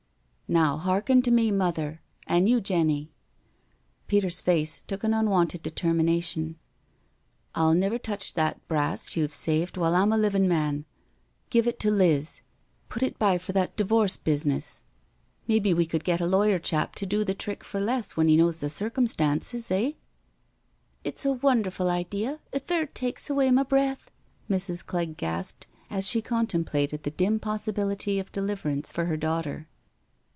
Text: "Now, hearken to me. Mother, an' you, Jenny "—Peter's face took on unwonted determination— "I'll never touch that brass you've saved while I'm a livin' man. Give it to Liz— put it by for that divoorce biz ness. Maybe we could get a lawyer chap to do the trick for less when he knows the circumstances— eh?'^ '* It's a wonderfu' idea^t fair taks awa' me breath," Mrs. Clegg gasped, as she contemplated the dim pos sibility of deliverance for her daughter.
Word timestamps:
"Now, 0.61 0.75
hearken 0.75 1.21
to 1.21 1.31
me. 1.31 1.49
Mother, 1.49 2.01
an' 2.27 2.45
you, 2.45 2.59
Jenny 2.59 3.09
"—Peter's 4.09 4.41
face 4.41 4.81
took 4.81 5.01
on 5.05 5.13
unwonted 5.13 5.63
determination— 5.63 6.57
"I'll 7.55 7.73
never 7.73 7.97
touch 7.97 8.33
that 8.33 8.67
brass 8.67 9.15
you've 9.15 9.33
saved 9.33 9.77
while 9.77 9.95
I'm 9.95 10.11
a 10.11 10.17
livin' 10.17 10.49
man. 10.49 10.83
Give 11.49 11.67
it 11.67 11.79
to 11.79 11.89
Liz— 11.89 12.41
put 12.89 13.01
it 13.01 13.17
by 13.17 13.37
for 13.37 13.53
that 13.53 13.77
divoorce 13.77 14.17
biz 14.17 14.45
ness. 14.45 14.83
Maybe 15.47 15.73
we 15.73 15.85
could 15.85 16.03
get 16.03 16.19
a 16.19 16.27
lawyer 16.27 16.59
chap 16.59 16.95
to 16.95 17.05
do 17.05 17.23
the 17.23 17.33
trick 17.33 17.63
for 17.63 17.79
less 17.79 18.17
when 18.17 18.27
he 18.27 18.35
knows 18.35 18.59
the 18.59 18.69
circumstances— 18.69 19.71
eh?'^ 19.71 19.95
'* 20.53 21.03
It's 21.05 21.25
a 21.25 21.29
wonderfu' 21.29 21.85
idea^t 22.09 22.61
fair 22.63 22.87
taks 22.87 23.29
awa' 23.29 23.51
me 23.53 23.63
breath," 23.63 24.11
Mrs. 24.49 24.85
Clegg 24.85 25.15
gasped, 25.15 25.67
as 25.89 26.05
she 26.05 26.21
contemplated 26.21 27.03
the 27.03 27.11
dim 27.11 27.39
pos 27.39 27.67
sibility 27.67 28.19
of 28.19 28.33
deliverance 28.33 28.91
for 28.91 29.05
her 29.05 29.15
daughter. 29.15 29.69